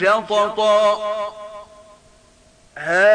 شططا. 0.00 0.98
هؤلاء 2.76 3.06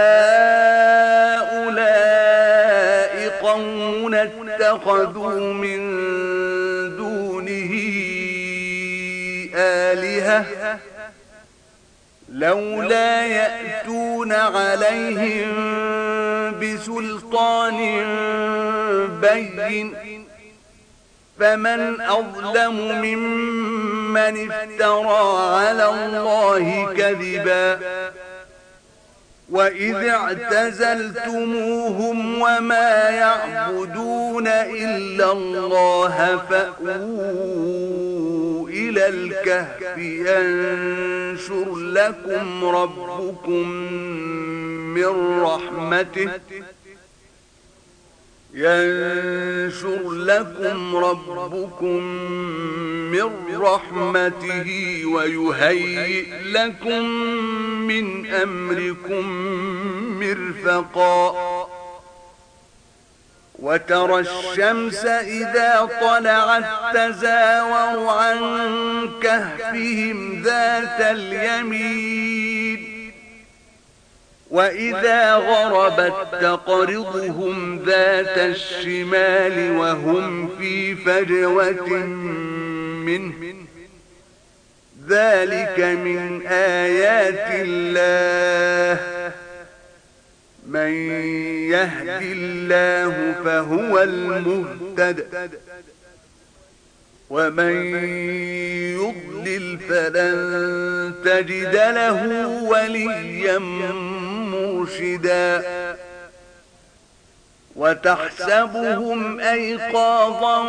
قوم 3.42 4.14
اتخذوا 4.14 5.54
من 5.54 5.82
دونه 6.98 7.74
آلهة 9.56 10.46
لولا 12.30 13.26
يأتون 13.26 14.32
عليهم 14.32 15.52
بسلطان 16.60 17.78
بين. 19.22 19.96
فمن 21.40 22.02
أظلم 22.02 22.76
ممن 23.02 24.01
افترى 24.18 25.56
على 25.56 25.90
الله 25.90 26.94
كذبا 26.94 27.80
وإذ 29.52 29.96
اعتزلتموهم 31.16 31.62
وما 32.42 33.10
يعبدون 33.10 34.48
إلا 34.48 35.32
الله 35.32 36.38
فأووا 36.50 37.82
إلى 38.70 39.08
الكهف 39.08 39.98
ينشر 39.98 41.76
لكم 41.76 42.66
ربكم 42.66 43.68
من 44.94 45.42
رحمته 45.42 46.30
ينشر 48.54 50.12
لكم 50.12 50.96
ربكم 50.96 52.04
من 53.12 53.58
رحمته 53.58 55.02
ويهيئ 55.06 56.26
لكم 56.44 57.06
من 57.88 58.34
أمركم 58.34 59.28
مرفقا. 60.20 61.68
وترى 63.60 64.20
الشمس 64.20 65.06
إذا 65.06 65.90
طلعت 66.02 66.66
تزاور 66.94 68.08
عن 68.08 68.40
كهفهم 69.22 70.42
ذات 70.44 71.02
اليمين. 71.02 73.01
وإذا 74.52 75.36
غربت 75.36 76.28
تقرضهم 76.42 77.80
ذات 77.86 78.38
الشمال 78.38 79.78
وهم 79.78 80.50
في 80.60 80.96
فجوة 80.96 81.90
منه. 83.06 83.34
ذلك 85.10 85.80
من 85.80 86.48
آيات 86.48 87.48
الله. 87.52 89.32
من 90.68 90.92
يهد 91.70 92.22
الله 92.22 93.36
فهو 93.46 94.02
المهتد. 94.04 95.26
ومن 97.30 97.96
يضلل 99.00 99.80
فلن 99.80 101.14
تجد 101.26 101.76
له 101.76 102.48
وليا 102.48 103.60
مرشدا. 104.82 105.64
وتحسبهم 107.76 109.40
أيقاظا 109.40 110.60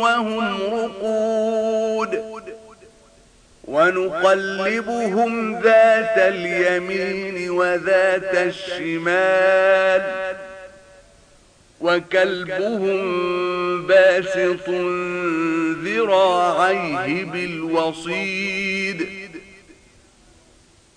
وهم 0.00 0.60
رقود. 0.62 2.42
ونقلبهم 3.64 5.60
ذات 5.60 6.18
اليمين 6.18 7.50
وذات 7.50 8.34
الشمال. 8.34 10.02
وكلبهم 11.80 13.02
باسط 13.86 14.68
ذراعيه 15.84 17.24
بالوصيد. 17.24 19.21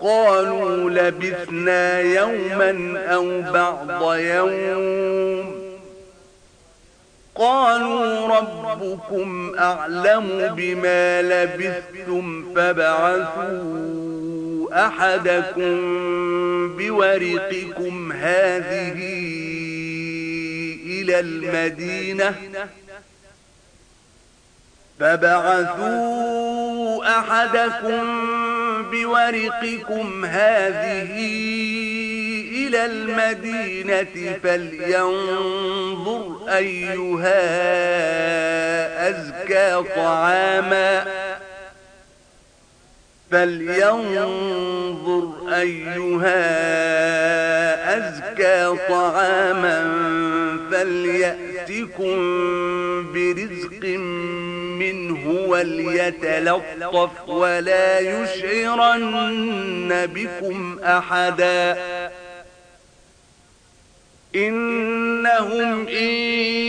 قالوا 0.00 0.90
لبثنا 0.90 2.00
يوما 2.00 2.98
أو 2.98 3.42
بعض 3.52 4.14
يوم. 4.14 5.60
قالوا 7.34 8.26
ربكم 8.38 9.54
أعلم 9.58 10.54
بما 10.56 11.22
لبثتم 11.22 12.54
فبعثوا 12.54 13.90
أحدكم 14.86 15.76
بورقكم 16.76 18.12
هذه 18.12 18.98
إلى 20.86 21.20
المدينة. 21.20 22.34
فبعثوا 25.00 26.60
أحدكم 27.18 28.30
بورقكم 28.90 30.24
هذه 30.24 31.10
إلى 32.52 32.86
المدينة 32.86 34.38
فلينظر 34.42 36.38
أيها 36.48 37.40
أزكى 39.10 39.82
طعاما 39.96 41.04
فلينظر 43.30 44.74
أيها 45.54 46.40
أزكى 47.98 48.76
طعاما 48.88 49.90
فليأتكم 50.70 52.16
برزق 53.12 53.84
منه 53.84 54.39
وليتلطف 55.50 57.28
ولا 57.28 58.00
يشعرن 58.00 60.08
بكم 60.14 60.78
أحدا. 60.84 61.78
إنهم 64.36 65.88
إن 65.88 66.10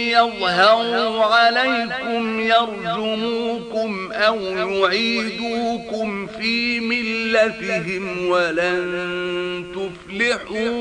يظهروا 0.09 1.25
عليكم 1.25 2.39
يرجموكم 2.39 4.11
أو 4.11 4.41
يعيدوكم 4.41 6.27
في 6.27 6.79
ملتهم 6.79 8.27
ولن 8.27 9.65
تفلحوا 9.75 10.71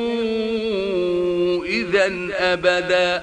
إذا 1.65 2.13
أبدا. 2.33 3.23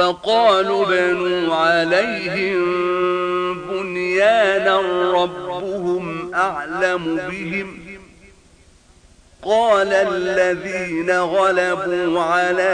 فقالوا 0.00 0.86
بنوا 0.86 1.54
عليهم 1.54 2.64
بنيانا 3.70 4.80
ربهم 5.22 6.34
أعلم 6.34 7.16
بهم. 7.30 7.78
قال 9.42 9.92
الذين 9.92 11.10
غلبوا 11.10 12.20
على 12.20 12.72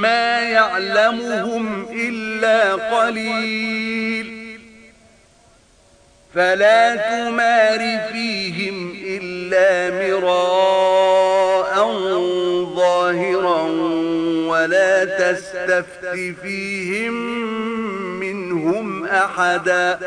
ما 0.00 0.40
يعلمهم 0.40 1.86
إلا 1.92 2.74
قليل. 2.74 4.38
فلا 6.34 6.96
تمار 6.96 8.00
فيهم 8.12 8.96
إلا 9.04 10.08
مراء 10.08 11.74
ظاهرا 12.74 13.62
ولا 14.48 15.04
تستفت 15.04 16.06
فيهم 16.42 17.14
منهم 18.20 19.06
أحدا. 19.06 19.98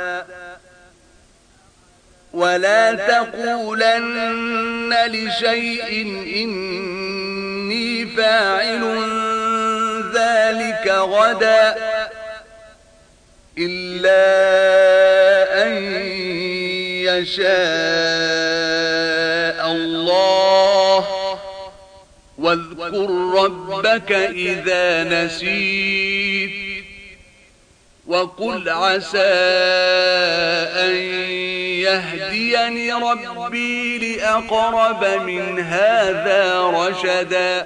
ولا 2.34 2.94
تقولن 2.94 4.94
لشيء 5.08 6.02
إني 6.44 8.06
فاعل 8.06 8.84
ذلك 10.22 10.88
غدا 10.88 11.76
إلا 13.58 14.24
أن 15.64 15.74
يشاء 17.06 17.52
الله 19.72 21.08
واذكر 22.38 23.10
ربك 23.36 24.12
إذا 24.12 25.04
نسيت 25.04 26.52
وقل 28.08 28.70
عسى 28.70 29.34
أن 30.86 30.96
يهديني 31.86 32.94
ربي 32.94 33.98
لأقرب 33.98 35.06
من 35.22 35.60
هذا 35.60 36.62
رشدا 36.62 37.66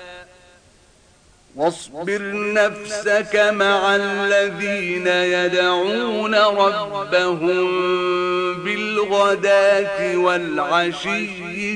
واصبر 1.55 2.21
نفسك 2.53 3.35
مع 3.35 3.95
الذين 3.95 5.07
يدعون 5.07 6.35
ربهم 6.35 7.67
بالغداة 8.63 10.17
والعشي 10.17 11.27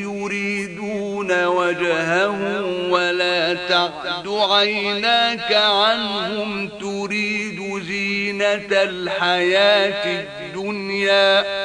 يريدون 0.01 1.45
وجهه 1.45 2.61
ولا 2.89 3.53
تعد 3.53 4.27
عيناك 4.27 5.53
عنهم 5.53 6.67
تريد 6.67 7.83
زينة 7.83 8.71
الحياة 8.71 10.25
الدنيا. 10.41 11.64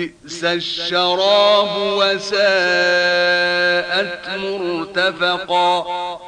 بئس 0.00 0.44
الشراب 0.44 1.76
وساءت 1.76 2.38
مرتفقا. 4.36 6.20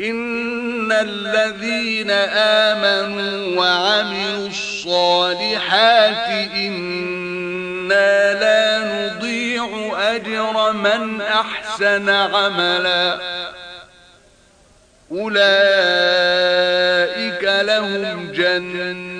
إن 0.00 0.92
الذين 0.92 2.10
آمنوا 2.10 3.60
وعملوا 3.60 4.48
الصالحات 4.48 6.28
إنا 6.54 8.34
لا 8.34 8.78
نضيع 8.78 9.92
أجر 9.98 10.72
من 10.72 11.20
أحسن 11.20 12.08
عملا. 12.08 13.20
أولئك 15.12 15.44
لهم 17.44 18.32
جنات 18.32 19.19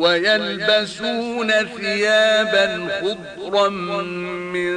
ويلبسون 0.00 1.50
ثيابا 1.76 2.66
خضرا 3.00 3.68
من 4.54 4.72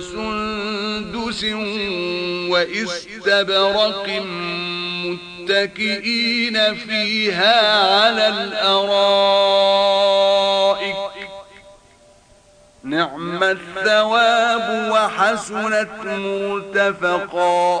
سندس 0.00 1.44
واستبرق 2.50 4.06
متكئين 5.04 6.56
فيها 6.74 7.56
على 7.86 8.28
الأرائك. 8.28 9.10
نعم 12.84 13.42
الثواب 13.44 14.90
وحسنت 14.92 16.04
مرتفقا. 16.04 17.80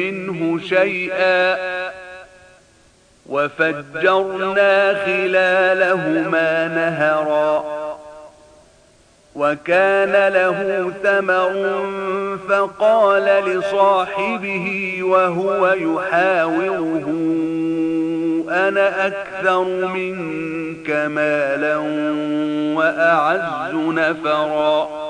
منه 0.00 0.60
شيئا 0.68 1.56
وفجرنا 3.26 4.94
خلالهما 4.94 6.68
نهرا 6.68 7.64
وكان 9.34 10.32
له 10.32 10.92
ثمر 11.02 11.86
فقال 12.48 13.24
لصاحبه 13.24 14.98
وهو 15.02 15.66
يحاوره 15.66 17.06
أنا 18.50 19.06
أكثر 19.06 19.64
منك 19.86 20.90
مالا 20.90 21.76
وأعز 22.76 23.74
نفرا 23.74 25.09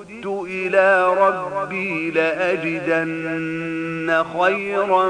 إلى 0.67 1.15
ربي 1.17 2.11
لأجدن 2.11 4.23
خيرا 4.39 5.09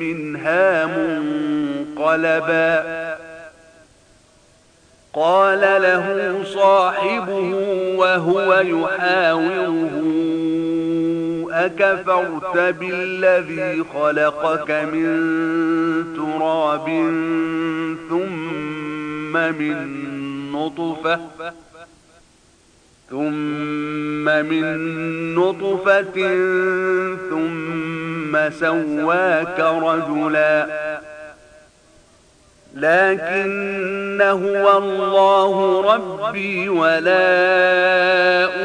منها 0.00 0.86
منقلبا. 0.86 2.68
قال 5.14 5.60
له 5.60 6.38
صاحبه 6.44 7.54
وهو 7.96 8.54
يحاوره 8.54 9.90
أكفرت 11.50 12.58
بالذي 12.80 13.84
خلقك 13.94 14.70
من 14.70 15.06
تراب 16.16 16.86
ثم 18.08 19.32
من 19.32 19.76
نطفة؟ 20.52 21.20
ثم 23.10 24.24
من 24.24 24.64
نطفة 25.34 26.18
ثم 27.30 28.50
سواك 28.50 29.60
رجلاً. 29.60 30.88
لكن 32.74 34.20
هو 34.22 34.78
الله 34.78 35.82
ربي 35.94 36.68
ولا 36.68 37.28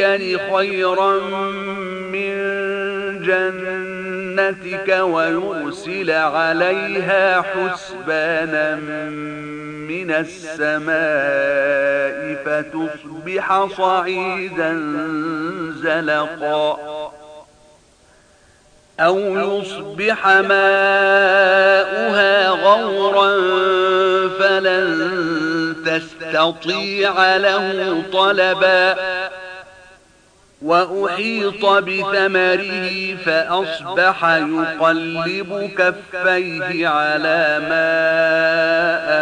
يؤتيني 0.00 0.38
خيرا 0.56 1.20
من 2.12 2.32
جنتك 3.22 4.88
ويرسل 5.00 6.10
عليها 6.10 7.42
حسبانا 7.42 8.74
من 9.88 10.10
السماء 10.10 11.00
فتصبح 12.44 13.66
صعيدا 13.76 14.72
زلقا 15.82 16.78
أو 19.00 19.18
يصبح 19.18 20.26
ماؤها 20.26 21.28
غورا 22.48 23.38
فلن 24.38 25.10
تستطيع 25.86 27.36
له 27.36 28.02
طلبا 28.12 28.96
وأحيط 30.62 31.66
بثمره 31.66 33.16
فأصبح 33.24 34.24
يقلب 34.24 35.70
كفيه 35.78 36.88
على 36.88 37.60
ما 37.68 37.90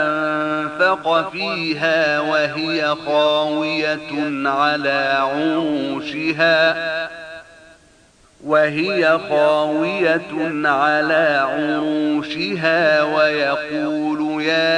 أنفق 0.02 1.30
فيها 1.30 2.20
وهي 2.20 2.94
خاوية 3.06 4.48
على 4.48 5.16
عروشها 5.18 6.76
وهي 8.44 9.18
خاوية 9.30 10.68
على 10.68 11.46
عروشها 11.50 13.02
ويقول 13.02 14.42
يا 14.42 14.77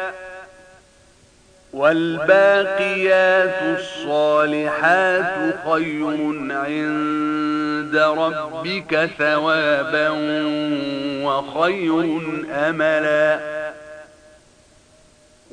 والباقيات 1.73 3.61
الصالحات 3.79 5.55
خير 5.65 6.05
عند 6.51 7.95
ربك 7.95 9.09
ثوابا 9.19 10.09
وخير 11.23 12.21
أملا. 12.51 13.39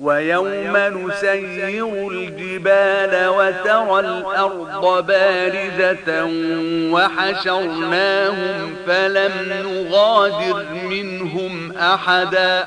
ويوم 0.00 0.76
نسير 0.76 2.09
الجبال 2.11 3.28
وترى 3.28 4.00
الأرض 4.00 5.07
بارزة 5.07 6.24
وحشرناهم 6.92 8.76
فلم 8.87 9.33
نغادر 9.48 10.66
منهم 10.85 11.72
أحدا. 11.72 12.66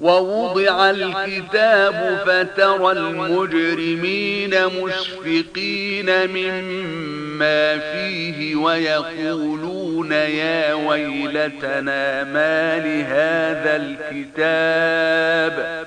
ووضع 0.00 0.90
الكتاب 0.90 2.18
فترى 2.26 2.92
المجرمين 2.92 4.66
مشفقين 4.66 6.30
مما 6.30 7.78
فيه 7.78 8.56
ويقولون 8.56 10.12
يا 10.12 10.74
ويلتنا 10.74 12.24
ما 12.24 12.78
لهذا 12.78 13.76
الكتاب 14.12 15.86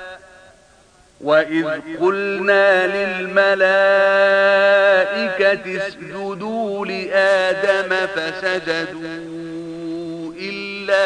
وإذ 1.23 1.65
قلنا 2.01 2.87
للملائكة 2.87 3.51
اسجدوا 5.87 6.85
لآدم 6.85 7.95
فسجدوا 8.15 9.21
إلا 10.41 11.05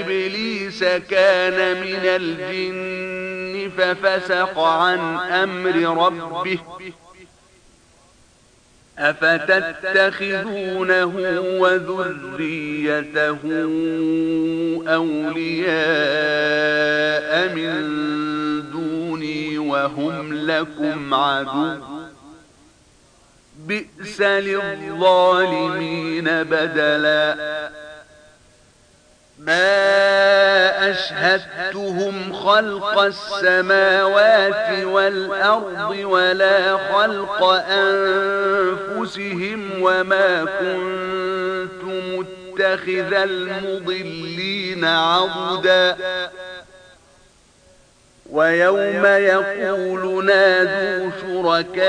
إبليس 0.00 0.84
كان 0.84 1.80
من 1.80 2.00
الجن 2.04 3.70
ففسق 3.78 4.58
عن 4.58 4.98
أمر 5.16 6.04
ربه 6.06 6.58
أفتتخذونه 9.00 11.06
وذريته 11.60 13.38
أولياء 14.88 15.80
من 17.54 18.00
وهم 19.70 20.32
لكم 20.32 21.14
عدو 21.14 21.76
بئس 23.66 24.20
للظالمين 24.20 26.24
بدلا 26.24 27.36
ما 29.46 30.90
أشهدتهم 30.90 32.32
خلق 32.32 32.98
السماوات 32.98 34.84
والأرض 34.84 35.96
ولا 36.04 36.76
خلق 36.76 37.42
أنفسهم 38.98 39.70
وما 39.82 40.44
كنت 40.44 41.84
متخذ 41.84 43.12
المضلين 43.12 44.84
عضداً 44.84 45.96
ويوم 48.32 49.04
يقول 49.06 50.24
نادوا 50.24 51.10
شركائي 51.22 51.80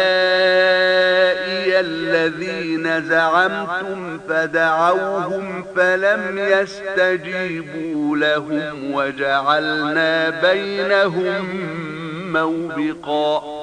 الذين 1.79 3.09
زعمتم 3.09 4.19
فدعوهم 4.29 5.65
فلم 5.75 6.37
يستجيبوا 6.37 8.17
لهم 8.17 8.93
وجعلنا 8.93 10.29
بينهم 10.29 11.45
موبقا. 12.33 13.61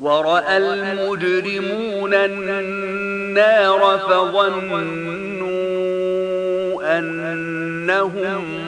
ورأى 0.00 0.56
المجرمون 0.56 2.14
النار 2.14 3.98
فظنوا 4.08 5.48
أنهم 6.98 8.67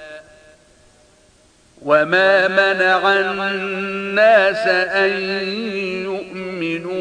وما 1.81 2.47
منع 2.47 3.13
الناس 3.51 4.67
أن 4.67 5.11
يؤمنوا 6.03 6.91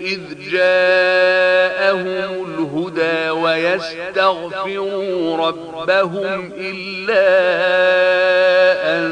إذ 0.00 0.20
جاءهم 0.50 2.44
الهدى 2.44 3.30
ويستغفروا 3.30 5.36
ربهم 5.46 6.52
إلا 6.56 7.26
أن 8.96 9.10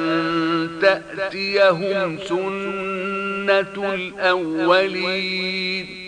تأتيهم 0.83 2.19
سنة 2.29 3.95
الأولين 3.95 6.08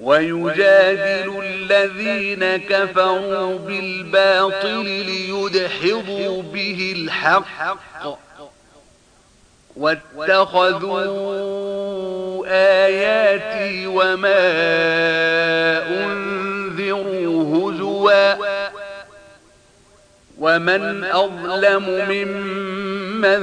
ويجادل 0.00 1.42
الذين 1.42 2.56
كفروا 2.56 3.58
بالباطل 3.58 4.84
ليدحضوا 4.84 6.42
به 6.42 6.92
الحق. 6.96 8.18
واتخذوا 9.76 11.04
آياتي 12.46 13.86
وما 13.86 14.38
أنذروا 16.04 17.72
هزوا. 17.72 18.34
ومن 20.38 21.04
أظلم 21.04 21.86
ممن 22.08 23.42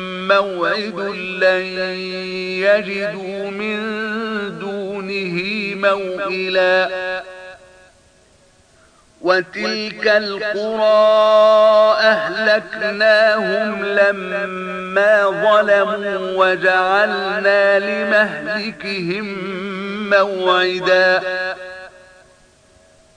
موعد 0.31 0.99
لن 1.43 1.63
يجدوا 2.65 3.49
من 3.51 3.79
دونه 4.59 5.37
موئلا. 5.75 6.89
وتلك 9.21 10.07
القرى 10.07 11.01
أهلكناهم 11.99 13.85
لما 13.85 15.15
ظلموا 15.25 16.17
وجعلنا 16.35 17.79
لمهلكهم 17.79 19.25
موعدا. 20.09 21.21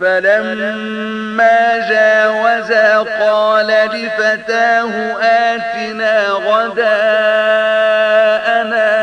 فلما 0.00 1.88
جاوزا 1.90 2.98
قال 2.98 3.66
لفتاه 3.66 4.90
آتنا 5.22 6.28
غداءنا 6.30 6.84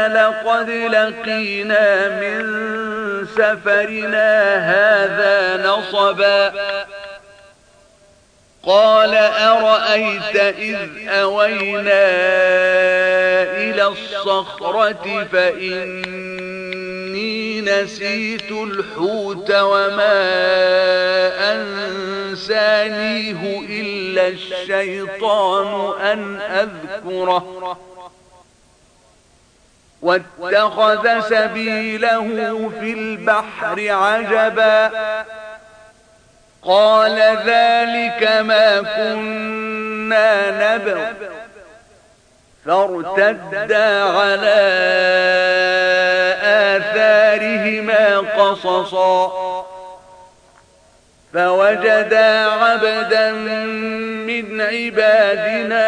لقد 0.07 0.69
لقينا 0.69 2.07
من 2.09 2.61
سفرنا 3.37 4.55
هذا 4.55 5.63
نصبا 5.67 6.51
قال 8.71 9.15
أرأيت 9.15 10.35
إذ 10.35 11.07
أوينا 11.07 12.03
إلى 13.57 13.87
الصخرة 13.87 15.27
فإني 15.31 16.51
نسيت 17.61 18.51
الحوت 18.51 19.51
وما 19.51 20.21
أنسانيه 22.31 23.41
إلا 23.69 24.27
الشيطان 24.27 25.99
أن 26.01 26.41
أذكره. 26.41 27.77
واتخذ 30.01 31.19
سبيله 31.29 32.71
في 32.79 32.93
البحر 32.93 33.89
عجبا. 33.89 34.91
قال 36.63 37.19
ذلك 37.45 38.31
ما 38.41 38.81
كنا 38.81 40.51
نبغ. 40.75 41.03
فارتدا 42.65 44.03
على 44.03 44.61
آثارهما 46.43 48.17
قصصا. 48.17 49.31
فوجدا 51.33 52.45
عبدا 52.45 53.31
من 54.27 54.61
عبادنا 54.61 55.87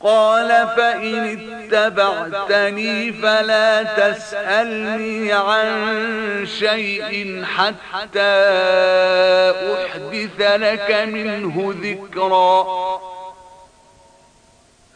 قال 0.00 0.48
فإن 0.76 1.38
اتبعتني 1.72 3.12
فلا 3.12 3.82
تسألني 3.82 5.32
عن 5.32 6.46
شيء 6.58 7.44
حتى 7.44 8.20
أحدث 9.76 10.40
لك 10.40 10.90
منه 11.08 11.74
ذكرًا. 11.82 13.00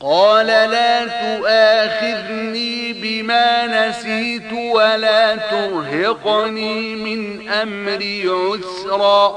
قال 0.00 0.46
لا 0.46 1.04
تؤاخذني 1.04 2.92
بما 2.92 3.66
نسيت 3.66 4.52
ولا 4.52 5.36
ترهقني 5.36 6.94
من 6.94 7.48
أمري 7.48 8.28
عسرا. 8.28 9.36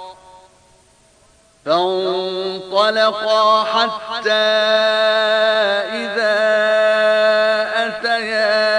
فانطلقا 1.65 3.63
حتى 3.63 4.31
إذا 5.93 6.41
أتيا 7.75 8.71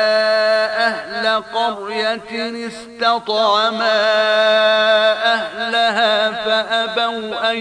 أهل 0.87 1.43
قرية 1.55 2.67
استطعما 2.67 4.03
أهلها 5.35 6.31
فأبوا 6.31 7.51
أن 7.51 7.59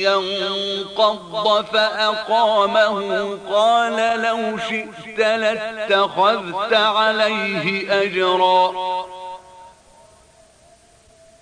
ينقض 0.02 1.66
فأقامه. 1.66 3.38
قال 3.52 4.22
لو 4.22 4.58
شئت 4.58 5.20
لاتخذت 5.20 6.74
عليه 6.74 8.02
أجرا. 8.02 8.74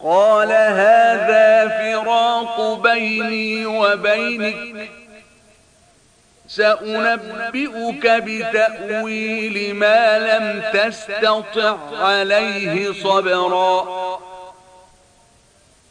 قال 0.04 0.52
هذا 0.52 1.68
فراق 1.68 2.74
بيني 2.74 3.66
وبينك. 3.66 4.90
سأنبئك 6.48 8.08
بتأويل 8.08 9.76
ما 9.76 10.20
لم 10.20 10.64
تستطع 10.74 11.78
عليه 12.00 12.94
صبرا. 13.04 14.31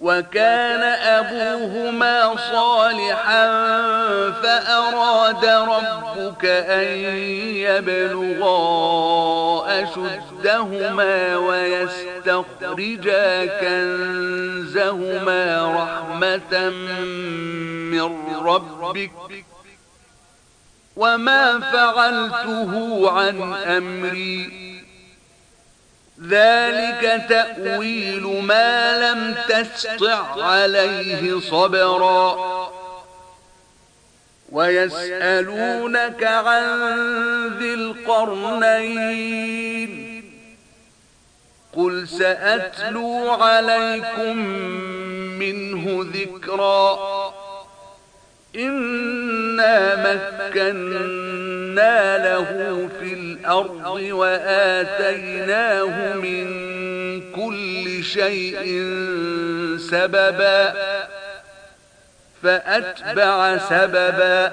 وكان 0.00 0.82
أبوهما 0.82 2.36
صالحا 2.36 3.46
فأراد 4.30 5.44
ربك 5.44 6.44
أن 6.44 6.86
يبلغا 7.66 8.58
أشدهما 9.82 11.36
ويستخرجا 11.36 13.26
كنزهما 13.60 15.42
رحمة 15.74 16.70
من 17.90 18.10
ربك 18.44 19.10
وما 20.96 21.60
فعلته 21.60 23.10
عن 23.10 23.54
أمري 23.54 24.67
ذلك 26.26 27.26
تأويل 27.28 28.42
ما 28.42 28.98
لم 28.98 29.34
تستع 29.48 30.44
عليه 30.44 31.40
صبرا. 31.40 32.38
ويسألونك 34.52 36.24
عن 36.24 36.64
ذي 37.58 37.74
القرنين. 37.74 39.28
قل 41.76 42.08
سأتلو 42.08 43.30
عليكم 43.30 44.36
منه 45.38 46.06
ذكرا. 46.14 46.98
إنا 48.58 49.96
مكنا 50.56 52.18
له 52.18 52.88
في 53.00 53.14
الأرض 53.14 53.86
وآتيناه 54.10 56.14
من 56.14 56.48
كل 57.32 58.04
شيء 58.04 58.64
سببا 59.90 60.74
فأتبع 62.42 63.58
سببا 63.58 64.52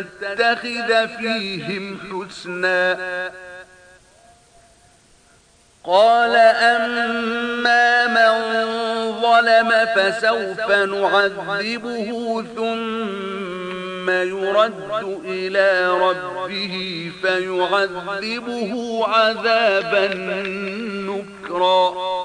تتخذ 0.00 1.08
فيهم 1.08 1.98
حسنا. 1.98 2.98
قال 5.84 6.36
أما 6.36 8.06
من 8.06 8.32
ظلم 9.20 9.70
فسوف 9.96 10.70
نعذبه 10.70 12.44
ثم 12.56 14.10
يرد 14.10 15.20
إلى 15.24 15.88
ربه 15.88 17.12
فيعذبه 17.22 19.02
عذابا 19.06 20.14
نكرا. 21.08 22.24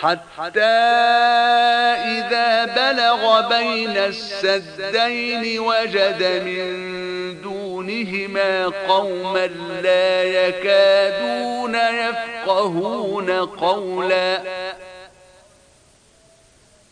حتى 0.00 0.60
إذا 2.20 2.64
بلغ 2.64 3.48
بين 3.48 3.96
السدين 3.96 5.60
وجد 5.60 6.42
من 6.44 6.66
دونهما 7.42 8.66
قوما 8.88 9.46
لا 9.82 10.22
يكادون 10.22 11.74
يفقهون 11.74 13.30
قولا. 13.46 14.42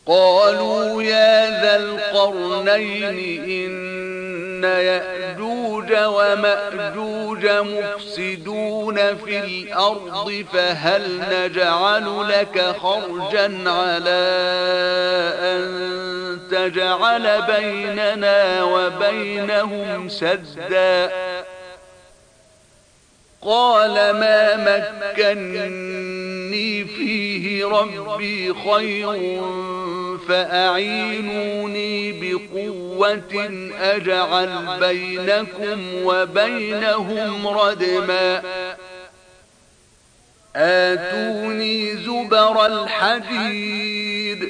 قالوا 0.05 1.03
يا 1.03 1.61
ذا 1.61 1.75
القرنين 1.75 3.43
إن 3.43 4.14
يأجوج 4.63 5.93
ومأجوج 5.93 7.45
مفسدون 7.47 8.95
في 9.15 9.39
الأرض 9.39 10.45
فهل 10.53 11.21
نجعل 11.31 12.29
لك 12.29 12.75
خرجا 12.81 13.69
على 13.69 14.25
أن 15.39 15.65
تجعل 16.51 17.41
بيننا 17.41 18.63
وبينهم 18.63 20.09
سدا 20.09 21.11
قال 23.41 23.93
ما 23.93 24.55
مكني 25.11 26.85
فيه 26.85 27.65
ربي 27.65 28.53
خير 28.53 29.41
فأعينوني 30.27 32.11
بقوة 32.11 33.69
أجعل 33.81 34.79
بينكم 34.79 35.79
وبينهم 36.03 37.47
ردما. 37.47 38.41
آتوني 40.55 41.97
زبر 41.97 42.65
الحديد 42.65 44.49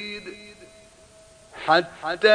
حتى 1.65 2.30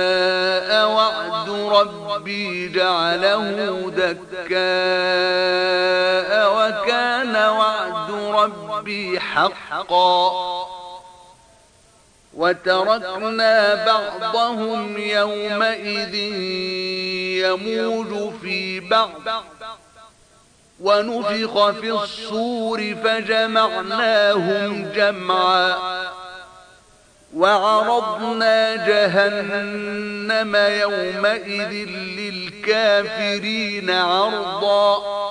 وعد 0.88 1.50
ربي 1.50 2.68
جعله 2.68 3.90
دكاء 3.90 4.50
وكان 6.56 7.36
وعد 7.36 8.10
ربي 8.10 9.20
حقا. 9.20 10.66
وتركنا 12.34 13.84
بعضهم 13.84 14.98
يومئذ 14.98 16.14
يموج 17.44 18.32
في 18.42 18.80
بعض. 18.80 19.44
ونفخ 20.80 21.70
في 21.70 21.90
الصور 21.90 22.96
فجمعناهم 23.04 24.92
جمعا. 24.94 25.76
وعرضنا 27.36 28.86
جهنم 28.86 30.56
يومئذ 30.56 31.88
للكافرين 32.18 33.90
عرضا. 33.90 35.30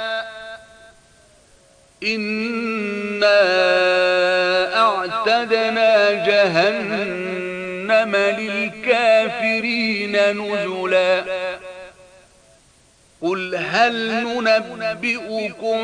إنا 2.03 3.41
أعتدنا 4.75 6.11
جهنم 6.25 8.15
للكافرين 8.15 10.15
نزلا 10.31 11.23
قل 13.21 13.55
هل 13.55 14.23
ننبئكم 14.43 15.79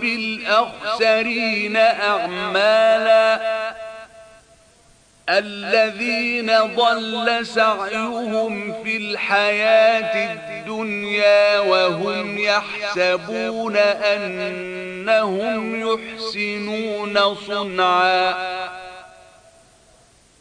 بالأخسرين 0.00 1.76
أعمالا 1.76 3.40
الذين 5.28 6.52
ضل 6.76 7.46
سعيهم 7.46 8.82
في 8.84 8.96
الحياة 8.96 10.32
الدنيا 10.32 11.58
وهم 11.58 12.38
يحسبون 12.38 13.76
أنهم 13.76 15.80
يحسنون 15.80 17.34
صنعا. 17.34 18.34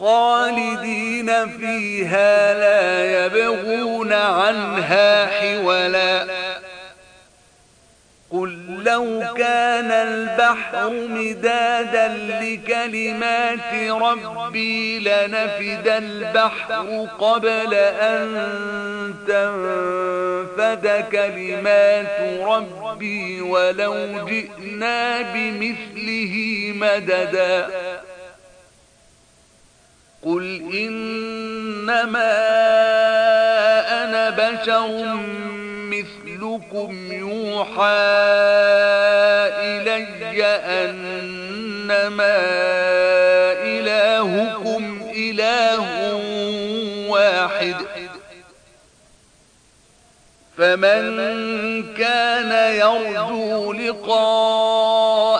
خالدين 0.00 1.48
فيها 1.58 2.54
لا 2.54 3.24
يبغون 3.24 4.12
عنها 4.12 5.26
حولا. 5.26 6.26
قل 8.30 8.82
لو 8.84 9.24
كان 9.36 9.90
البحر 9.90 10.90
مدادا 10.90 12.08
لكلمات 12.40 13.74
ربي 14.02 14.98
لنفد 14.98 15.88
البحر 15.88 17.06
قبل 17.18 17.74
أن 17.74 18.24
تنفد 19.28 21.04
كلمات 21.12 22.20
ربي 22.42 23.40
ولو 23.40 24.26
جئنا 24.26 25.22
بمثله 25.22 26.34
مددا. 26.74 27.68
قل 30.24 30.44
إنما 30.74 32.30
أنا 34.04 34.30
بشر 34.30 35.16
مثلكم 35.90 37.12
يوحى 37.12 38.00
إلي 39.60 40.44
أنما 40.46 42.36
إلهكم 43.62 45.10
إله 45.16 46.14
واحد 47.08 47.76
فمن 50.56 51.04
كان 51.94 52.74
يرجو 52.74 53.72
لقاء 53.72 55.39